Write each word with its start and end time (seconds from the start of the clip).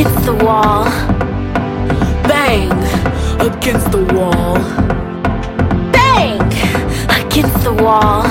against 0.00 0.26
the 0.26 0.34
wall. 0.44 0.84
Bang 2.30 2.70
against 3.40 3.90
the 3.90 4.04
wall. 4.14 4.54
Bang 5.90 6.40
against 7.18 7.64
the 7.64 7.72
wall. 7.72 8.22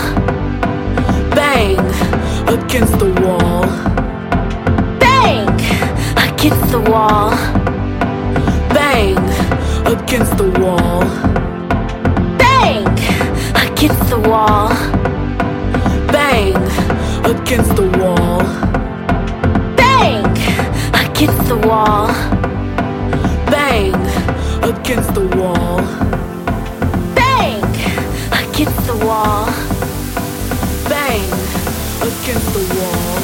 Bang 1.36 1.78
against 2.48 2.98
the 3.00 3.12
wall. 3.22 3.66
Bang 4.98 5.50
against 6.30 6.72
the 6.72 6.80
wall. 6.90 7.32
Bang 8.78 9.18
against 9.92 10.38
the 10.38 10.50
wall. 10.62 11.02
Bang 12.38 12.88
against 13.66 14.10
the 14.10 14.20
wall. 14.30 14.70
Bang 16.14 16.56
against 17.26 17.76
the 17.76 17.90
wall. 18.00 18.67
Against 21.18 21.48
the 21.48 21.58
wall. 21.68 22.08
Bang 23.50 23.96
against 24.62 25.16
the 25.16 25.26
wall. 25.36 25.82
Bang 27.16 27.64
against 28.38 28.86
the 28.86 28.96
wall. 29.04 29.48
Bang 30.88 31.26
against 32.06 32.54
the 32.54 32.64
wall. 32.78 33.18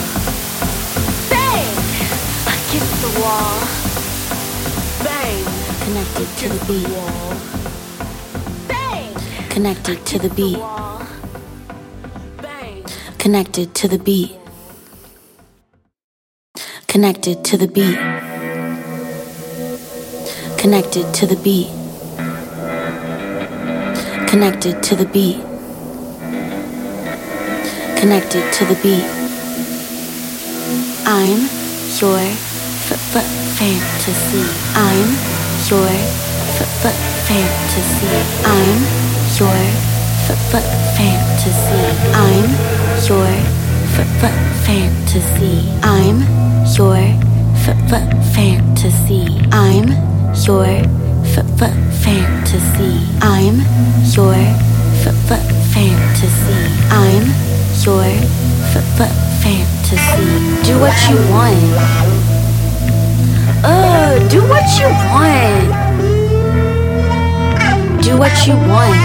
Bang 1.30 1.70
against 2.56 2.96
the 3.04 3.12
wall. 3.22 3.62
Bang 5.04 5.46
Connected 5.86 6.28
to 6.40 6.50
the 6.50 6.66
beat. 6.66 6.90
Bang 8.68 9.14
Connected 9.50 10.04
to 10.08 10.18
the 10.18 10.30
beat. 10.30 10.58
Bang 12.42 12.86
Connected 13.20 13.76
to 13.76 13.88
the 13.88 14.00
beat. 14.00 14.43
Connected 16.94 17.44
to 17.46 17.58
the 17.58 17.68
beat. 17.68 17.98
Connected 20.60 21.12
to 21.16 21.26
the 21.26 21.36
beat. 21.36 21.70
Connected 24.30 24.84
to 24.84 24.96
the 24.96 25.06
beat. 25.06 25.42
Connected 28.00 28.46
to 28.54 28.66
the 28.66 28.78
beat. 28.84 29.06
I'm 31.10 31.50
your 31.98 32.20
f- 32.22 33.16
f- 33.16 33.58
fantasy. 33.58 34.46
I'm 34.78 35.10
your 35.70 35.90
f- 35.90 36.86
f- 36.86 37.00
fantasy. 37.26 38.14
I'm 38.46 38.80
your 39.42 39.62
f- 40.30 40.54
f- 40.54 40.70
fantasy. 40.96 41.84
I'm 42.14 42.50
your 43.10 43.34
f- 43.98 44.24
f- 44.24 44.66
fantasy. 44.68 45.58
I'm 45.82 46.22
your 46.78 46.96
fantasy. 48.34 49.26
I'm 49.52 49.88
your 50.48 50.66
fantasy. 52.02 52.94
I'm 53.22 53.58
your 54.16 54.34
fantasy. 55.74 56.64
I'm 56.90 57.26
your 57.84 58.04
fantasy. 59.44 60.28
Do 60.64 60.74
what 60.80 60.98
you 61.10 61.18
want. 61.32 61.64
Uh, 63.64 64.28
do 64.30 64.42
what 64.42 64.68
you 64.80 64.90
want. 65.14 65.68
Do 68.02 68.18
what 68.18 68.48
you 68.48 68.56
want. 68.56 69.00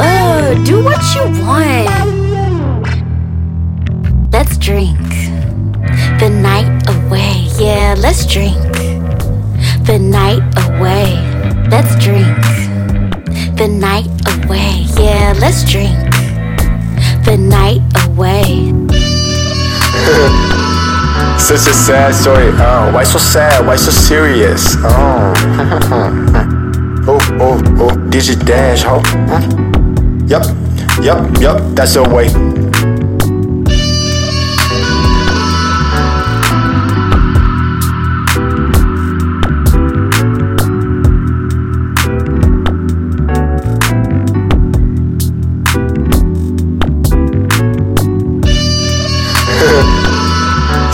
Uh, 0.00 0.54
do 0.64 0.82
what 0.82 1.02
you 1.14 1.22
want. 1.46 2.10
Let's 4.32 4.56
drink. 4.56 5.19
Yeah, 7.90 7.98
let's 7.98 8.22
drink 8.24 8.54
the 9.82 9.98
night 9.98 10.46
away. 10.68 11.18
Let's 11.70 11.90
drink 11.98 12.38
the 13.58 13.66
night 13.66 14.06
away. 14.30 14.86
Yeah, 14.94 15.34
let's 15.40 15.64
drink 15.68 15.98
the 17.26 17.36
night 17.36 17.82
away. 18.06 18.70
Such 21.36 21.66
a 21.66 21.74
sad 21.74 22.14
story. 22.14 22.54
Oh, 22.62 22.92
why 22.94 23.02
so 23.02 23.18
sad? 23.18 23.66
Why 23.66 23.74
so 23.74 23.90
serious? 23.90 24.76
Oh, 24.84 24.86
oh, 27.08 27.18
oh, 27.40 27.60
oh. 27.80 27.96
Did 28.08 28.28
you 28.28 28.36
dash, 28.36 28.84
ho? 28.84 29.02
Huh? 29.04 29.40
Yup, 30.28 30.46
yup, 31.02 31.40
yup. 31.40 31.60
That's 31.74 31.96
your 31.96 32.08
way. 32.08 32.28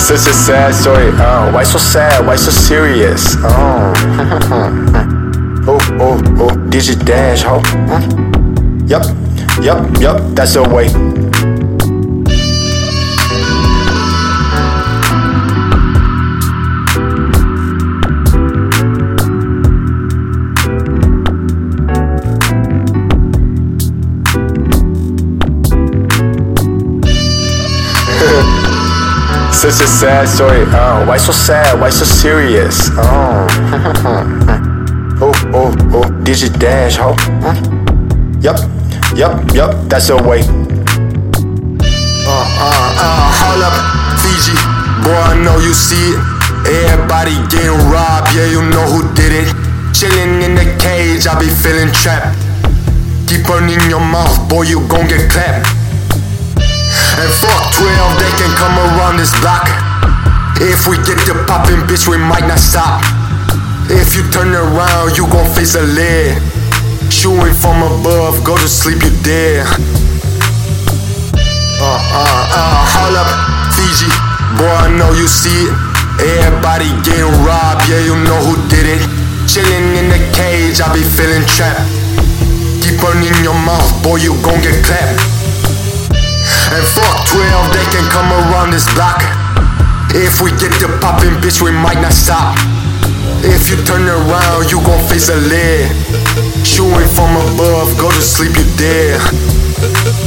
Such 0.07 0.31
a 0.31 0.35
sad 0.35 0.73
story. 0.73 1.09
Uh, 1.09 1.51
why 1.51 1.65
so 1.65 1.79
sad? 1.79 2.25
Why 2.25 2.37
so 2.37 2.53
serious? 2.53 3.35
Oh, 3.39 3.93
oh, 5.67 5.79
oh, 5.99 6.23
oh. 6.39 6.71
Did 6.71 6.87
you 6.87 6.95
dash, 6.95 7.43
ho? 7.43 7.61
Huh? 7.65 7.99
Yup, 8.87 9.03
yup, 9.61 10.01
yup. 10.01 10.23
That's 10.33 10.55
your 10.55 10.69
way. 10.73 10.87
Such 29.67 29.83
a 29.83 29.89
sad 29.89 30.29
story. 30.29 30.63
Uh, 30.63 31.05
why 31.07 31.17
so 31.17 31.33
sad? 31.33 31.81
Why 31.81 31.91
so 31.91 32.05
serious? 32.05 32.89
Oh, 32.95 33.51
oh, 35.21 35.35
oh, 35.53 35.75
oh. 35.91 36.07
Did 36.23 36.41
you 36.41 36.51
dash, 36.51 36.95
ho? 36.95 37.17
Huh? 37.43 37.59
Yup, 38.39 38.63
yup, 39.19 39.43
yup. 39.51 39.75
That's 39.91 40.09
your 40.09 40.23
way. 40.23 40.47
Uh, 42.23 42.47
uh, 42.63 42.95
uh, 42.95 43.27
hold 43.43 43.67
up, 43.67 43.75
Fiji. 44.23 44.55
Boy, 45.03 45.19
I 45.19 45.35
know 45.43 45.59
you 45.59 45.75
see 45.75 46.15
it. 46.15 46.23
Everybody 46.87 47.35
getting 47.51 47.75
robbed, 47.91 48.31
yeah, 48.39 48.47
you 48.47 48.63
know 48.71 48.87
who 48.87 49.03
did 49.19 49.35
it. 49.35 49.51
Chilling 49.91 50.47
in 50.47 50.55
the 50.55 50.79
cage, 50.79 51.27
I 51.27 51.35
be 51.43 51.51
feeling 51.51 51.91
trapped. 51.91 52.39
Keep 53.27 53.49
running 53.49 53.83
your 53.91 53.99
mouth, 53.99 54.49
boy, 54.49 54.63
you 54.63 54.87
gon' 54.87 55.09
get 55.09 55.29
clapped. 55.29 55.76
Can 58.37 58.53
come 58.61 58.77
around 58.77 59.17
this 59.17 59.33
block. 59.41 59.65
If 60.61 60.89
we 60.89 60.97
get 61.09 61.17
to 61.29 61.35
poppin', 61.49 61.85
bitch, 61.89 62.09
we 62.09 62.17
might 62.17 62.45
not 62.45 62.61
stop. 62.61 63.01
If 63.89 64.17
you 64.17 64.25
turn 64.31 64.53
around, 64.53 65.17
you 65.17 65.25
gon' 65.29 65.49
face 65.57 65.75
a 65.75 65.85
lead. 65.85 66.37
Shooting 67.09 67.57
from 67.57 67.81
above, 67.81 68.45
go 68.45 68.57
to 68.57 68.69
sleep, 68.69 69.01
you 69.05 69.13
dead. 69.25 69.65
Uh, 71.81 71.85
uh, 71.85 72.57
uh, 72.61 72.81
hold 72.93 73.17
up, 73.17 73.31
Fiji. 73.73 74.09
Boy, 74.61 74.69
I 74.69 74.89
know 74.93 75.13
you 75.13 75.29
see 75.29 75.69
it. 75.69 75.73
Everybody 76.41 76.89
getting 77.05 77.33
robbed, 77.45 77.89
yeah, 77.89 78.01
you 78.05 78.17
know 78.25 78.41
who 78.45 78.57
did 78.69 78.85
it. 78.85 79.03
Chilling 79.49 79.97
in 79.97 80.09
the 80.09 80.21
cage, 80.37 80.81
I 80.81 80.93
be 80.93 81.05
feeling 81.05 81.45
trapped. 81.49 81.85
Keep 82.85 83.01
running 83.01 83.37
your 83.45 83.57
mouth, 83.65 83.89
boy, 84.05 84.17
you 84.17 84.37
gon' 84.45 84.61
get 84.61 84.77
clapped. 84.85 85.21
And 86.73 86.85
fuck 86.97 87.16
12, 87.57 87.73
they 87.73 87.89
can 87.91 88.05
come 88.11 88.29
around 88.33 88.71
this 88.71 88.85
block. 88.93 89.23
If 90.13 90.43
we 90.43 90.51
get 90.61 90.73
to 90.81 90.89
poppin', 91.01 91.41
bitch, 91.41 91.63
we 91.63 91.71
might 91.71 92.01
not 92.01 92.13
stop. 92.13 92.57
If 93.45 93.71
you 93.71 93.77
turn 93.85 94.05
around, 94.09 94.71
you 94.71 94.79
gon' 94.85 95.01
face 95.09 95.29
a 95.31 95.37
lead. 95.37 95.89
Shooting 96.67 97.09
from 97.17 97.33
above, 97.37 97.97
go 97.99 98.11
to 98.11 98.21
sleep, 98.21 98.53
you 98.57 98.67
dead. 98.77 100.26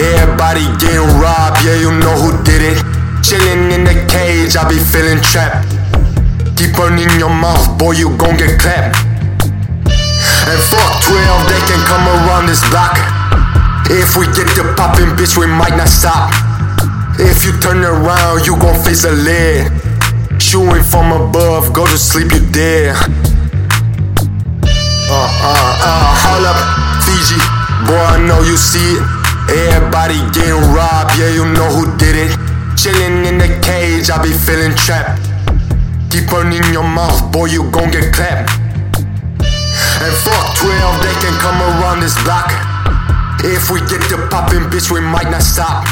Everybody 0.00 0.64
getting 0.78 1.04
robbed, 1.20 1.60
yeah, 1.66 1.76
you 1.76 1.90
know 1.90 2.16
who 2.16 2.32
did 2.42 2.62
it. 2.62 2.78
Chilling 3.20 3.70
in 3.70 3.84
the 3.84 3.92
cage, 4.08 4.56
I 4.56 4.64
be 4.64 4.78
feeling 4.78 5.20
trapped. 5.20 5.68
Keep 6.56 6.78
running 6.78 7.10
your 7.18 7.28
mouth, 7.28 7.76
boy, 7.76 7.92
you 7.92 8.16
gon' 8.16 8.36
get 8.38 8.58
clapped. 8.58 8.96
And 10.48 10.60
fuck 10.72 10.92
12, 11.04 11.52
they 11.52 11.60
can 11.68 11.82
come 11.84 12.06
around 12.08 12.46
this 12.46 12.64
block. 12.70 12.96
If 13.92 14.16
we 14.16 14.24
get 14.32 14.48
the 14.56 14.72
poppin', 14.76 15.12
bitch, 15.18 15.36
we 15.36 15.46
might 15.46 15.76
not 15.76 15.88
stop. 15.88 16.32
If 17.18 17.44
you 17.44 17.52
turn 17.60 17.84
around, 17.84 18.46
you 18.46 18.56
gon' 18.56 18.80
face 18.82 19.04
a 19.04 19.12
lid. 19.12 19.68
Shooting 20.40 20.82
from 20.82 21.12
above, 21.12 21.74
go 21.74 21.84
to 21.84 21.98
sleep, 21.98 22.32
you 22.32 22.40
dead. 22.52 22.96
Uh, 25.10 25.12
uh, 25.12 25.76
uh, 25.84 26.14
hold 26.24 26.46
up, 26.46 26.58
Fiji. 27.04 27.59
Boy, 27.86 27.96
I 27.96 28.18
know 28.26 28.42
you 28.42 28.56
see 28.56 28.98
it. 28.98 29.02
Everybody 29.48 30.20
getting 30.30 30.60
robbed, 30.70 31.16
yeah, 31.18 31.32
you 31.32 31.44
know 31.56 31.68
who 31.72 31.90
did 31.96 32.14
it. 32.14 32.30
Chilling 32.76 33.24
in 33.26 33.38
the 33.38 33.48
cage, 33.64 34.10
I 34.10 34.22
be 34.22 34.32
feeling 34.32 34.74
trapped. 34.76 35.20
Keep 36.10 36.30
running 36.32 36.64
your 36.72 36.84
mouth, 36.84 37.32
boy, 37.32 37.46
you 37.46 37.70
gon' 37.70 37.90
get 37.90 38.12
clapped. 38.12 38.52
And 40.00 40.12
fuck 40.22 40.46
12, 40.56 41.02
they 41.02 41.16
can 41.24 41.34
come 41.40 41.60
around 41.60 42.00
this 42.00 42.14
block. 42.22 42.52
If 43.42 43.70
we 43.70 43.80
get 43.88 44.02
the 44.12 44.28
poppin', 44.30 44.70
bitch, 44.70 44.90
we 44.90 45.00
might 45.00 45.30
not 45.30 45.42
stop. 45.42 45.84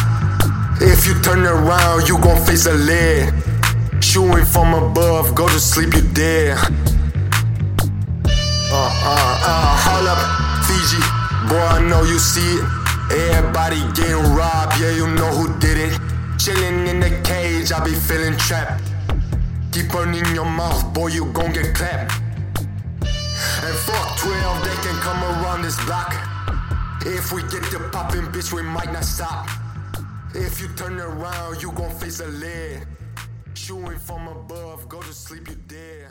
If 0.80 1.06
you 1.06 1.14
turn 1.20 1.44
around, 1.44 2.06
you 2.08 2.18
gon' 2.20 2.44
face 2.44 2.66
a 2.66 2.74
lid. 2.74 3.32
Shooting 4.00 4.44
from 4.44 4.74
above, 4.74 5.34
go 5.34 5.48
to 5.48 5.58
sleep, 5.58 5.94
you 5.94 6.02
dead. 6.12 6.58
Uh, 8.70 8.76
uh, 8.76 9.40
uh, 9.50 9.76
hold 9.82 10.06
up, 10.06 10.64
Fiji. 10.66 11.17
Boy, 11.48 11.56
I 11.56 11.80
know 11.88 12.02
you 12.02 12.18
see 12.18 12.58
it. 12.58 12.64
Everybody 13.10 13.80
getting 13.94 14.36
robbed, 14.36 14.78
yeah, 14.78 14.90
you 14.90 15.06
know 15.08 15.32
who 15.32 15.58
did 15.58 15.78
it. 15.78 15.98
Chilling 16.38 16.86
in 16.86 17.00
the 17.00 17.08
cage, 17.24 17.72
I 17.72 17.82
be 17.82 17.94
feeling 17.94 18.36
trapped. 18.36 18.84
Keep 19.72 19.94
running 19.94 20.26
your 20.34 20.44
mouth, 20.44 20.92
boy, 20.92 21.06
you 21.06 21.24
gon' 21.32 21.54
get 21.54 21.74
clapped. 21.74 22.12
And 23.00 23.74
fuck 23.86 24.18
12, 24.18 24.64
they 24.64 24.76
can 24.84 25.00
come 25.00 25.24
around 25.24 25.62
this 25.62 25.82
block. 25.86 26.12
If 27.06 27.32
we 27.32 27.40
get 27.42 27.62
the 27.70 27.88
poppin', 27.92 28.26
bitch, 28.26 28.52
we 28.52 28.60
might 28.60 28.92
not 28.92 29.04
stop. 29.04 29.48
If 30.34 30.60
you 30.60 30.68
turn 30.76 31.00
around, 31.00 31.62
you 31.62 31.72
gon' 31.72 31.94
face 31.94 32.20
a 32.20 32.26
lid. 32.26 32.86
Shooting 33.54 33.98
from 33.98 34.28
above, 34.28 34.86
go 34.86 35.00
to 35.00 35.14
sleep, 35.14 35.48
you 35.48 35.56
dead. 35.66 36.10